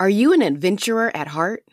[0.00, 1.64] Are you an adventurer at heart?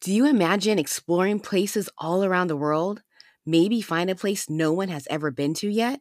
[0.00, 3.02] Do you imagine exploring places all around the world?
[3.46, 6.00] Maybe find a place no one has ever been to yet?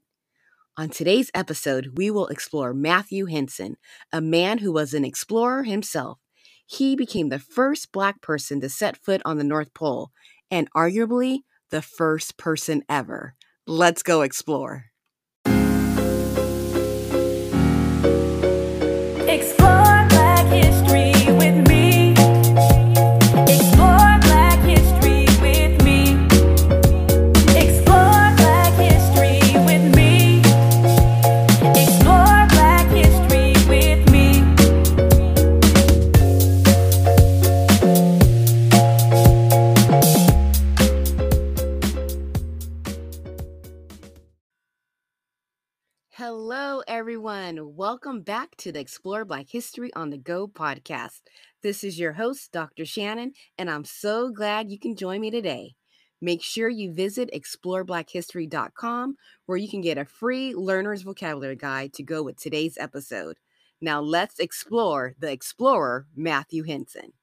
[0.75, 3.77] On today's episode, we will explore Matthew Henson,
[4.11, 6.17] a man who was an explorer himself.
[6.65, 10.09] He became the first Black person to set foot on the North Pole,
[10.49, 13.35] and arguably the first person ever.
[13.67, 14.85] Let's go explore.
[19.27, 19.76] Explore
[48.17, 51.21] Welcome back to the Explore Black History on the Go podcast.
[51.61, 52.83] This is your host, Dr.
[52.83, 55.75] Shannon, and I'm so glad you can join me today.
[56.19, 62.01] Make sure you visit exploreblackhistory.com where you can get a free learner's vocabulary guide to
[62.01, 63.37] go with today's episode.
[63.81, 67.13] Now, let's explore the explorer, Matthew Henson.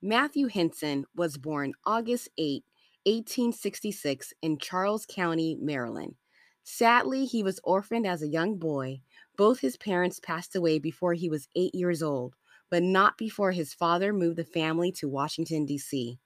[0.00, 2.62] Matthew Henson was born August 8,
[3.06, 6.14] 1866, in Charles County, Maryland.
[6.62, 9.00] Sadly, he was orphaned as a young boy.
[9.36, 12.34] Both his parents passed away before he was eight years old,
[12.70, 16.18] but not before his father moved the family to Washington, D.C.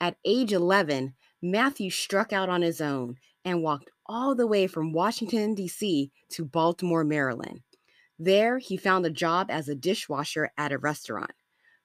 [0.00, 4.92] At age 11, Matthew struck out on his own and walked all the way from
[4.92, 6.10] Washington, D.C.
[6.30, 7.62] to Baltimore, Maryland.
[8.18, 11.32] There, he found a job as a dishwasher at a restaurant,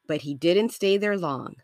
[0.07, 1.55] but he didn't stay there long.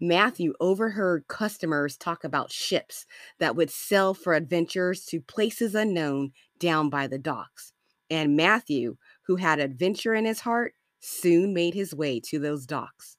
[0.00, 3.06] Matthew overheard customers talk about ships
[3.38, 7.72] that would sail for adventures to places unknown down by the docks.
[8.10, 13.16] And Matthew, who had adventure in his heart, soon made his way to those docks.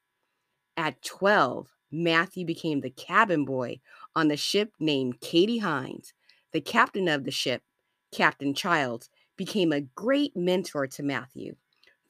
[0.75, 3.79] At 12, Matthew became the cabin boy
[4.15, 6.13] on the ship named Katie Hines.
[6.51, 7.63] The captain of the ship,
[8.11, 11.55] Captain Childs, became a great mentor to Matthew.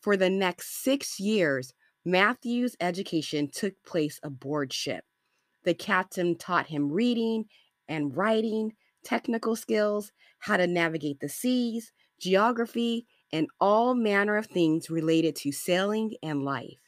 [0.01, 1.73] For the next six years,
[2.05, 5.03] Matthew's education took place aboard ship.
[5.63, 7.45] The captain taught him reading
[7.87, 8.73] and writing,
[9.03, 15.51] technical skills, how to navigate the seas, geography, and all manner of things related to
[15.51, 16.79] sailing and life.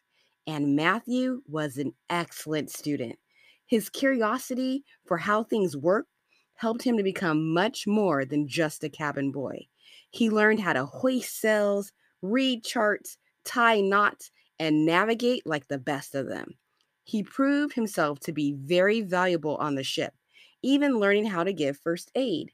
[0.48, 3.18] And Matthew was an excellent student.
[3.66, 6.08] His curiosity for how things work
[6.56, 9.68] helped him to become much more than just a cabin boy.
[10.10, 16.16] He learned how to hoist sails, read charts, tie knots, and navigate like the best
[16.16, 16.56] of them.
[17.04, 20.14] He proved himself to be very valuable on the ship,
[20.62, 22.52] even learning how to give first aid.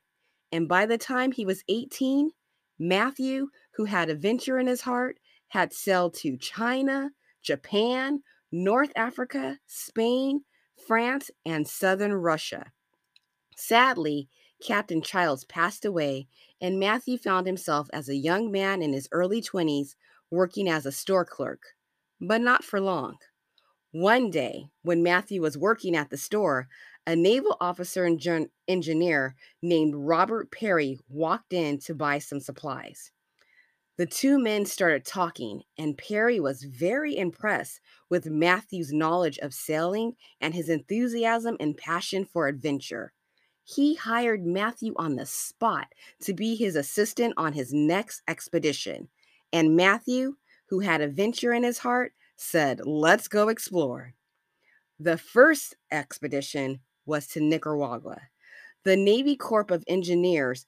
[0.52, 2.32] And by the time he was 18,
[2.80, 7.12] Matthew, who had a venture in his heart, had sailed to China,
[7.42, 8.22] Japan,
[8.52, 10.42] North Africa, Spain,
[10.88, 12.72] France, and southern Russia.
[13.56, 14.30] Sadly,
[14.66, 16.28] Captain Childs passed away,
[16.62, 19.96] and Matthew found himself as a young man in his early 20s
[20.30, 21.62] working as a store clerk
[22.20, 23.18] but not for long.
[23.92, 26.68] One day, when Matthew was working at the store,
[27.07, 33.12] a naval officer and gen- engineer named Robert Peary walked in to buy some supplies.
[33.97, 37.79] The two men started talking, and Peary was very impressed
[38.09, 43.13] with Matthew's knowledge of sailing and his enthusiasm and passion for adventure.
[43.63, 45.88] He hired Matthew on the spot
[46.23, 49.07] to be his assistant on his next expedition.
[49.53, 50.35] And Matthew,
[50.67, 54.13] who had adventure in his heart, said, Let's go explore.
[55.00, 58.22] The first expedition was to Nicaragua.
[58.84, 60.66] The Navy Corps of Engineers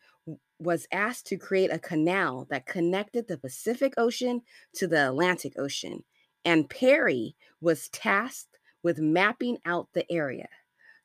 [0.59, 4.41] was asked to create a canal that connected the Pacific Ocean
[4.73, 6.03] to the Atlantic Ocean,
[6.43, 10.49] and Peary was tasked with mapping out the area.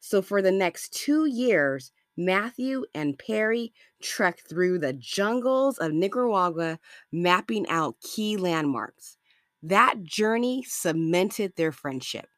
[0.00, 6.78] So, for the next two years, Matthew and Peary trekked through the jungles of Nicaragua,
[7.10, 9.16] mapping out key landmarks.
[9.62, 12.28] That journey cemented their friendship.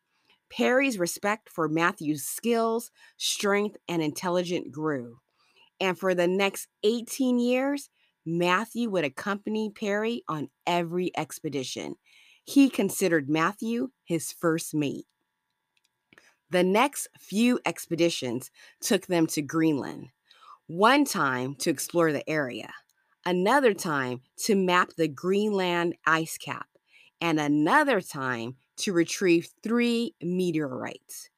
[0.50, 5.18] Peary's respect for Matthew's skills, strength, and intelligence grew.
[5.80, 7.90] And for the next 18 years,
[8.24, 11.96] Matthew would accompany Peary on every expedition.
[12.44, 15.06] He considered Matthew his first mate.
[16.50, 18.50] The next few expeditions
[18.80, 20.10] took them to Greenland,
[20.66, 22.72] one time to explore the area,
[23.24, 26.68] another time to map the Greenland ice cap,
[27.20, 31.30] and another time to retrieve three meteorites.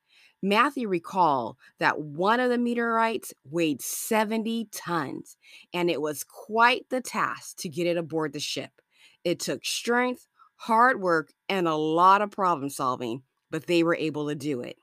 [0.43, 5.37] Matthew recalled that one of the meteorites weighed 70 tons,
[5.75, 8.70] and it was quite the task to get it aboard the ship.
[9.25, 14.29] It took strength, hard work, and a lot of problem solving, but they were able
[14.29, 14.76] to do it.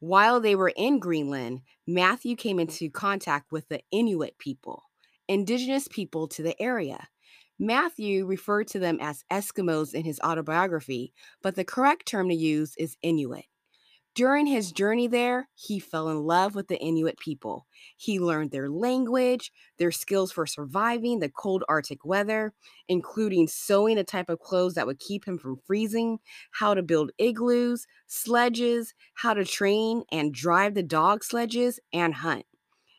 [0.00, 4.84] While they were in Greenland, Matthew came into contact with the Inuit people,
[5.28, 7.08] indigenous people to the area.
[7.58, 11.12] Matthew referred to them as Eskimos in his autobiography,
[11.42, 13.46] but the correct term to use is Inuit.
[14.14, 17.66] During his journey there, he fell in love with the Inuit people.
[17.96, 22.52] He learned their language, their skills for surviving the cold Arctic weather,
[22.88, 26.18] including sewing a type of clothes that would keep him from freezing,
[26.50, 32.46] how to build igloos, sledges, how to train and drive the dog sledges, and hunt.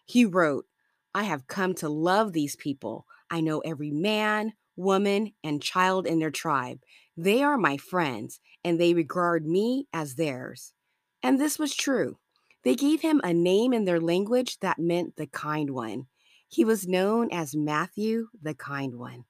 [0.06, 0.66] He wrote,
[1.14, 3.06] I have come to love these people.
[3.30, 6.80] I know every man, woman, and child in their tribe.
[7.16, 10.74] They are my friends, and they regard me as theirs.
[11.22, 12.18] And this was true.
[12.64, 16.08] They gave him a name in their language that meant the kind one.
[16.48, 19.26] He was known as Matthew the Kind One.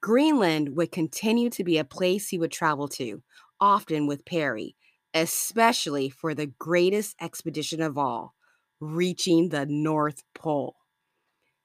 [0.00, 3.22] Greenland would continue to be a place he would travel to,
[3.60, 4.74] often with Peary,
[5.14, 8.34] especially for the greatest expedition of all,
[8.80, 10.74] reaching the North Pole.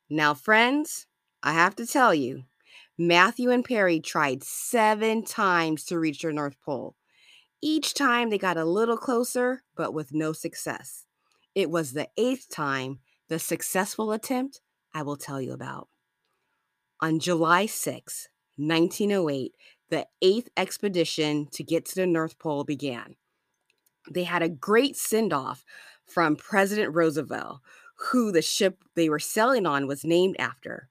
[0.10, 1.08] Now, friends,
[1.44, 2.44] I have to tell you,
[2.98, 6.96] Matthew and Peary tried seven times to reach the North Pole.
[7.62, 11.06] Each time they got a little closer, but with no success.
[11.54, 13.00] It was the eighth time,
[13.30, 14.62] the successful attempt,
[14.94, 15.90] I will tell you about.
[17.02, 19.54] On July 6, 1908,
[19.90, 23.16] the eighth expedition to get to the North Pole began.
[24.10, 25.64] They had a great send off
[26.06, 27.60] from President Roosevelt,
[28.12, 30.90] who the ship they were sailing on was named after.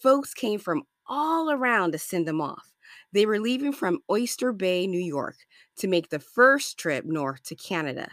[0.00, 2.74] Folks came from all around to send them off.
[3.12, 5.36] They were leaving from Oyster Bay, New York,
[5.78, 8.08] to make the first trip north to Canada.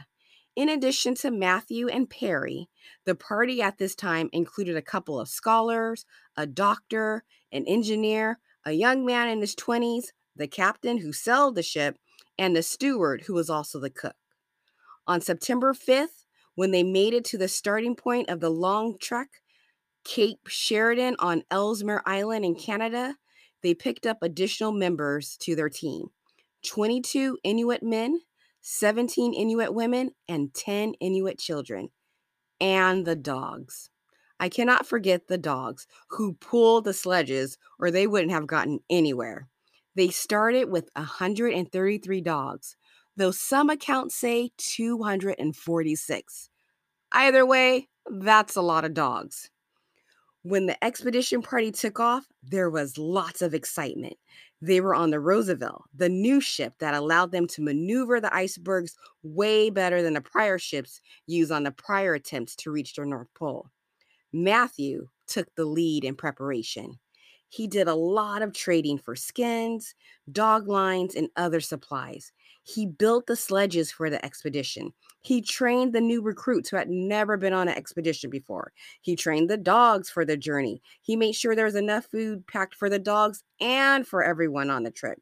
[0.56, 2.70] In addition to Matthew and Peary,
[3.06, 6.06] the party at this time included a couple of scholars,
[6.38, 10.06] a doctor, an engineer, a young man in his 20s,
[10.36, 11.98] the captain who sailed the ship,
[12.38, 14.16] and the steward who was also the cook.
[15.08, 19.28] On September 5th, when they made it to the starting point of the long trek,
[20.06, 23.16] Cape Sheridan on Ellesmere Island in Canada,
[23.64, 26.08] they picked up additional members to their team
[26.66, 28.20] 22 Inuit men,
[28.62, 31.90] 17 Inuit women, and 10 Inuit children,
[32.62, 33.90] and the dogs.
[34.40, 39.48] I cannot forget the dogs who pulled the sledges, or they wouldn't have gotten anywhere.
[39.96, 42.76] They started with 133 dogs,
[43.16, 46.50] though some accounts say 246.
[47.12, 49.50] Either way, that's a lot of dogs.
[50.46, 54.16] When the expedition party took off, there was lots of excitement.
[54.62, 58.96] They were on the Roosevelt, the new ship that allowed them to maneuver the icebergs
[59.24, 63.34] way better than the prior ships used on the prior attempts to reach the North
[63.34, 63.72] Pole.
[64.32, 67.00] Matthew took the lead in preparation.
[67.50, 69.96] He did a lot of trading for skins,
[70.32, 72.32] dog lines, and other supplies.
[72.68, 74.94] He built the sledges for the expedition.
[75.22, 78.74] He trained the new recruits who had never been on an expedition before.
[79.02, 80.82] He trained the dogs for the journey.
[81.04, 84.82] He made sure there was enough food packed for the dogs and for everyone on
[84.82, 85.22] the trip.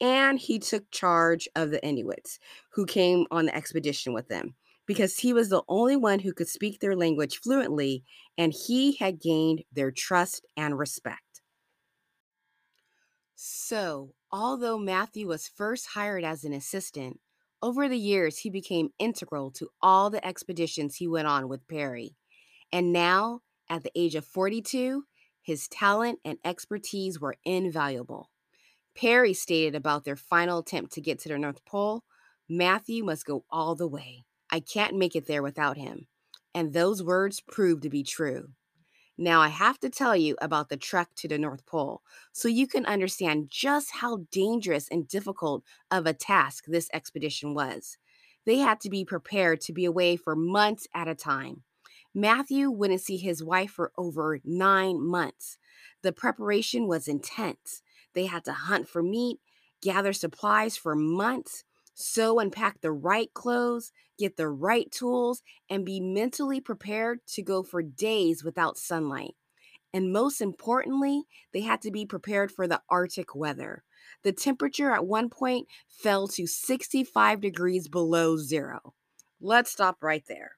[0.00, 2.40] And he took charge of the Inuits
[2.72, 6.48] who came on the expedition with them because he was the only one who could
[6.48, 8.02] speak their language fluently
[8.36, 11.29] and he had gained their trust and respect.
[13.42, 17.20] So, although Matthew was first hired as an assistant,
[17.62, 22.18] over the years he became integral to all the expeditions he went on with Peary.
[22.70, 25.04] And now, at the age of 42,
[25.40, 28.28] his talent and expertise were invaluable.
[28.94, 32.04] Peary stated about their final attempt to get to the North Pole
[32.46, 34.26] Matthew must go all the way.
[34.50, 36.08] I can't make it there without him.
[36.54, 38.50] And those words proved to be true.
[39.22, 42.00] Now, I have to tell you about the trek to the North Pole
[42.32, 47.98] so you can understand just how dangerous and difficult of a task this expedition was.
[48.46, 51.64] They had to be prepared to be away for months at a time.
[52.14, 55.58] Matthew wouldn't see his wife for over nine months.
[56.00, 57.82] The preparation was intense.
[58.14, 59.38] They had to hunt for meat,
[59.82, 61.64] gather supplies for months,
[62.00, 67.42] sew and pack the right clothes, get the right tools, and be mentally prepared to
[67.42, 69.34] go for days without sunlight.
[69.92, 73.82] And most importantly, they had to be prepared for the Arctic weather.
[74.22, 78.94] The temperature at one point fell to 65 degrees below zero.
[79.40, 80.52] Let's stop right there.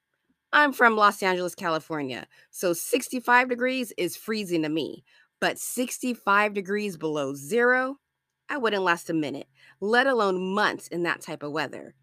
[0.52, 5.02] I'm from Los Angeles, California, so 65 degrees is freezing to me,
[5.40, 7.96] but 65 degrees below zero,
[8.52, 9.49] I wouldn't last a minute,
[9.80, 11.94] let alone months in that type of weather.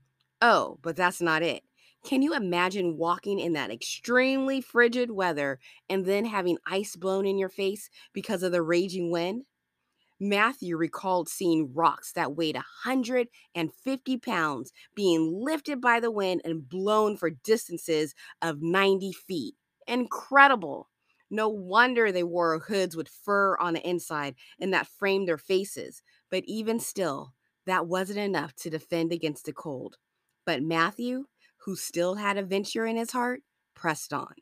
[0.41, 1.61] Oh, but that's not it.
[2.03, 5.59] Can you imagine walking in that extremely frigid weather
[5.91, 9.43] and then having ice blown in your face because of the raging wind?
[10.19, 17.15] Matthew recalled seeing rocks that weighed 150 pounds being lifted by the wind and blown
[17.15, 19.53] for distances of 90 feet.
[19.85, 20.89] Incredible.
[21.29, 26.01] No wonder they wore hoods with fur on the inside and that framed their faces.
[26.31, 27.33] But even still,
[27.65, 29.97] that wasn't enough to defend against the cold.
[30.45, 31.25] But Matthew,
[31.65, 33.41] who still had adventure in his heart,
[33.75, 34.33] pressed on.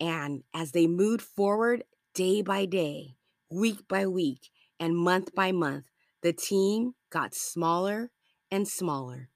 [0.00, 3.16] And as they moved forward day by day,
[3.50, 5.86] week by week, and month by month,
[6.22, 8.10] the team got smaller
[8.50, 9.30] and smaller.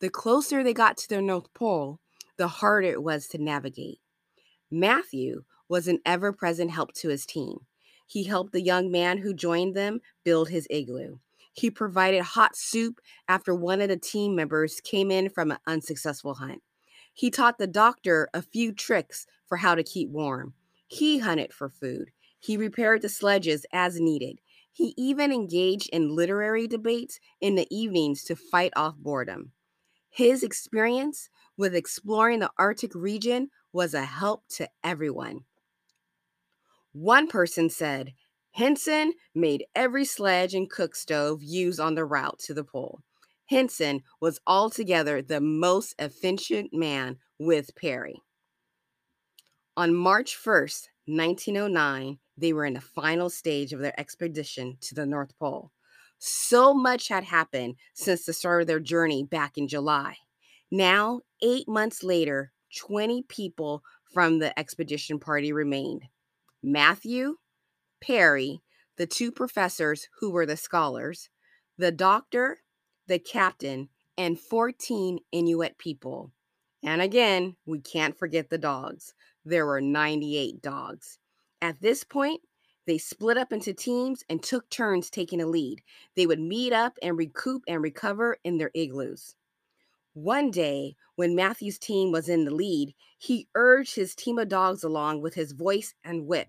[0.00, 2.00] The closer they got to the North Pole,
[2.36, 4.00] the harder it was to navigate.
[4.70, 7.58] Matthew was an ever present help to his team.
[8.06, 11.18] He helped the young man who joined them build his igloo.
[11.52, 16.34] He provided hot soup after one of the team members came in from an unsuccessful
[16.34, 16.62] hunt.
[17.12, 20.54] He taught the doctor a few tricks for how to keep warm.
[20.86, 22.10] He hunted for food.
[22.40, 24.40] He repaired the sledges as needed.
[24.72, 29.52] He even engaged in literary debates in the evenings to fight off boredom.
[30.10, 35.44] His experience with exploring the Arctic region was a help to everyone.
[36.94, 38.14] One person said,
[38.52, 43.00] Henson made every sledge and cook stove used on the route to the pole.
[43.46, 48.22] Henson was altogether the most efficient man with Peary.
[49.76, 55.04] On March 1st, 1909, they were in the final stage of their expedition to the
[55.04, 55.72] North Pole.
[56.18, 60.16] So much had happened since the start of their journey back in July.
[60.70, 63.82] Now, eight months later, 20 people
[64.12, 66.04] from the expedition party remained
[66.64, 67.36] Matthew,
[68.00, 68.62] Peary,
[68.96, 71.28] the two professors who were the scholars,
[71.76, 72.60] the doctor,
[73.06, 76.32] the captain, and 14 Inuit people.
[76.82, 79.12] And again, we can't forget the dogs.
[79.44, 81.18] There were 98 dogs.
[81.60, 82.40] At this point,
[82.86, 85.82] they split up into teams and took turns taking a lead.
[86.16, 89.34] They would meet up and recoup and recover in their igloos.
[90.14, 94.84] One day, when Matthew's team was in the lead, he urged his team of dogs
[94.84, 96.46] along with his voice and whip.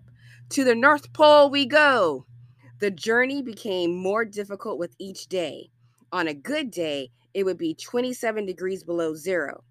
[0.50, 2.26] To the North Pole we go!
[2.78, 5.70] The journey became more difficult with each day.
[6.12, 9.64] On a good day, it would be 27 degrees below zero,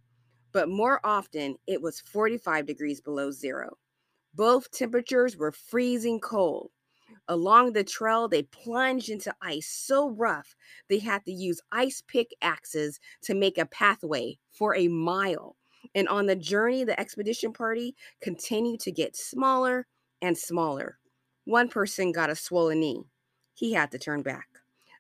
[0.52, 3.78] but more often it was 45 degrees below zero.
[4.34, 6.72] Both temperatures were freezing cold.
[7.28, 10.56] Along the trail, they plunged into ice so rough
[10.90, 15.56] they had to use ice pickaxes to make a pathway for a mile.
[15.96, 19.88] And on the journey, the expedition party continued to get smaller
[20.22, 21.00] and smaller.
[21.46, 23.04] One person got a swollen knee.
[23.54, 24.48] He had to turn back.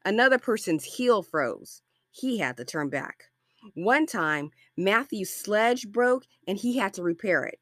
[0.03, 1.82] Another person's heel froze.
[2.12, 3.25] He had to turn back.
[3.74, 7.60] One time, Matthew's sledge broke and he had to repair it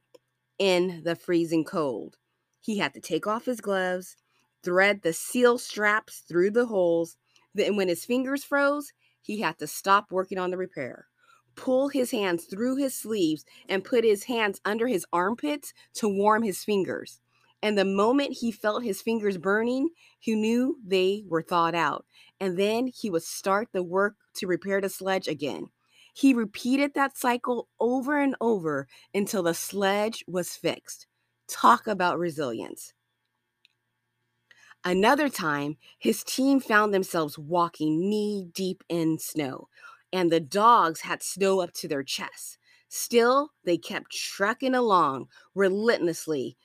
[0.59, 2.17] in the freezing cold.
[2.59, 4.15] He had to take off his gloves,
[4.63, 7.17] thread the seal straps through the holes.
[7.53, 11.07] Then, when his fingers froze, he had to stop working on the repair,
[11.55, 16.43] pull his hands through his sleeves, and put his hands under his armpits to warm
[16.43, 17.19] his fingers.
[17.61, 19.89] And the moment he felt his fingers burning,
[20.19, 22.05] he knew they were thawed out.
[22.39, 25.67] And then he would start the work to repair the sledge again.
[26.13, 31.07] He repeated that cycle over and over until the sledge was fixed.
[31.47, 32.93] Talk about resilience.
[34.85, 39.69] Another time, his team found themselves walking knee deep in snow,
[40.11, 42.57] and the dogs had snow up to their chests.
[42.89, 46.57] Still, they kept trekking along relentlessly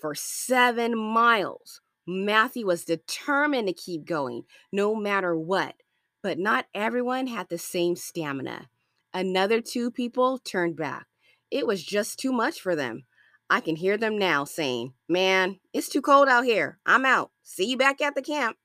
[0.00, 1.80] for seven miles.
[2.06, 5.76] Matthew was determined to keep going no matter what,
[6.22, 8.68] but not everyone had the same stamina.
[9.14, 11.06] Another two people turned back.
[11.50, 13.04] It was just too much for them.
[13.50, 16.78] I can hear them now saying, Man, it's too cold out here.
[16.86, 17.30] I'm out.
[17.42, 18.56] See you back at the camp.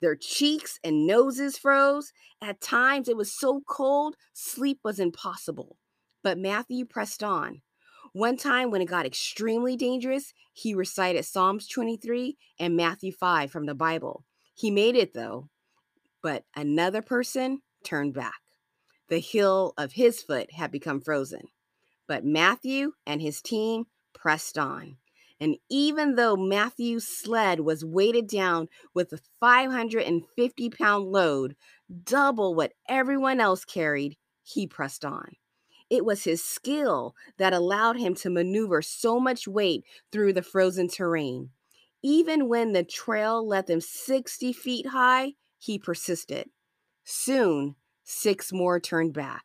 [0.00, 2.12] Their cheeks and noses froze.
[2.42, 5.78] At times, it was so cold, sleep was impossible.
[6.22, 7.62] But Matthew pressed on.
[8.12, 13.64] One time, when it got extremely dangerous, he recited Psalms 23 and Matthew 5 from
[13.64, 14.24] the Bible.
[14.54, 15.48] He made it, though,
[16.22, 18.34] but another person turned back.
[19.08, 21.48] The heel of his foot had become frozen.
[22.06, 24.96] But Matthew and his team pressed on.
[25.40, 31.56] And even though Matthew's sled was weighted down with a 550 pound load,
[32.04, 35.32] double what everyone else carried, he pressed on.
[35.90, 40.88] It was his skill that allowed him to maneuver so much weight through the frozen
[40.88, 41.50] terrain.
[42.02, 46.48] Even when the trail let them 60 feet high, he persisted.
[47.04, 49.44] Soon, six more turned back.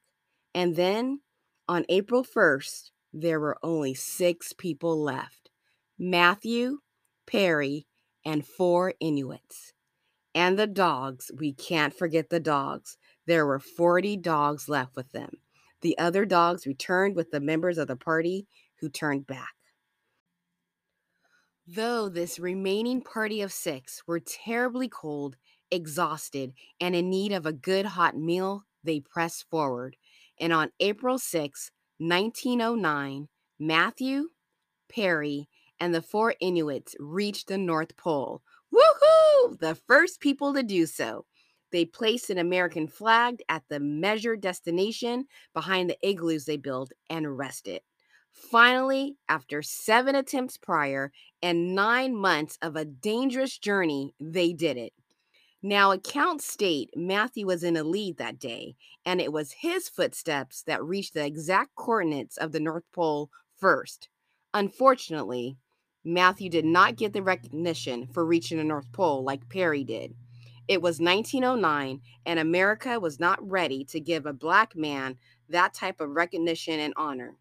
[0.54, 1.22] And then,
[1.68, 5.50] on April 1st, there were only six people left
[5.98, 6.80] Matthew,
[7.26, 7.88] Peary,
[8.24, 9.74] and four Inuits.
[10.36, 12.98] And the dogs, we can't forget the dogs.
[13.26, 15.32] There were 40 dogs left with them.
[15.82, 18.48] The other dogs returned with the members of the party
[18.80, 19.54] who turned back.
[21.66, 25.36] Though this remaining party of six were terribly cold,
[25.72, 29.98] exhausted, and in need of a good hot meal, they pressed forward.
[30.40, 33.28] And on April 6, 1909,
[33.60, 34.30] Matthew,
[34.90, 35.50] Peary,
[35.80, 38.42] and the four Inuits reached the North Pole.
[38.74, 39.60] Woohoo!
[39.60, 41.26] The first people to do so.
[41.72, 47.38] They placed an American flag at the measured destination behind the igloos they built and
[47.38, 47.82] rested.
[48.32, 51.12] Finally, after seven attempts prior
[51.42, 54.94] and nine months of a dangerous journey, they did it.
[55.64, 60.62] Now, accounts state Matthew was in a lead that day, and it was his footsteps
[60.64, 64.08] that reached the exact coordinates of the North Pole first.
[64.54, 65.58] Unfortunately,
[66.04, 70.14] Matthew did not get the recognition for reaching the North Pole like Peary did.
[70.68, 75.18] It was 1909, and America was not ready to give a black man
[75.50, 77.36] that type of recognition and honor.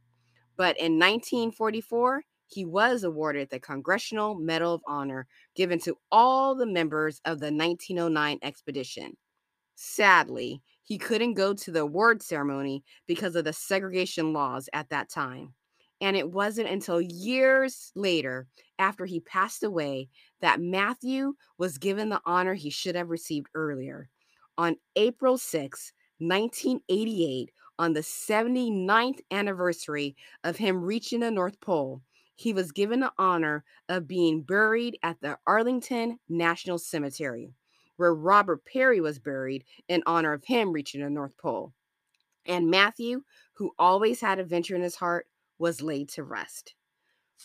[0.56, 6.66] But in 1944, he was awarded the Congressional Medal of Honor given to all the
[6.66, 9.16] members of the 1909 expedition.
[9.74, 15.10] Sadly, he couldn't go to the award ceremony because of the segregation laws at that
[15.10, 15.54] time.
[16.00, 18.46] And it wasn't until years later,
[18.78, 20.08] after he passed away,
[20.40, 24.08] that Matthew was given the honor he should have received earlier.
[24.58, 32.02] On April 6, 1988, on the 79th anniversary of him reaching the North Pole,
[32.36, 37.50] he was given the honor of being buried at the Arlington National Cemetery,
[37.96, 41.72] where Robert Peary was buried in honor of him reaching the North Pole.
[42.46, 43.22] And Matthew,
[43.54, 45.26] who always had adventure in his heart,
[45.58, 46.74] was laid to rest.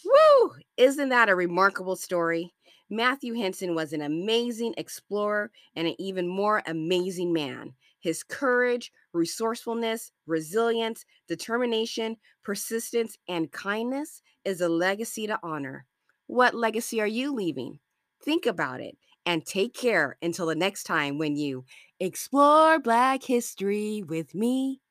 [0.06, 0.52] Woo!
[0.78, 2.54] Isn't that a remarkable story?
[2.90, 7.74] Matthew Henson was an amazing explorer and an even more amazing man.
[8.02, 15.86] His courage, resourcefulness, resilience, determination, persistence, and kindness is a legacy to honor.
[16.28, 17.80] What legacy are you leaving?
[18.24, 21.66] Think about it and take care until the next time when you
[22.00, 24.82] explore Black history with me.